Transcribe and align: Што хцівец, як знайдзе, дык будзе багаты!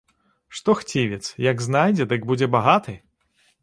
Што 0.59 0.75
хцівец, 0.79 1.21
як 1.51 1.63
знайдзе, 1.69 2.11
дык 2.15 2.21
будзе 2.35 2.53
багаты! 2.61 3.01